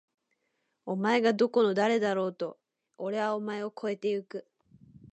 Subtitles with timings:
[0.87, 2.57] お前がどこの誰だろうと！！
[2.97, 4.47] おれはお前を超えて行く！！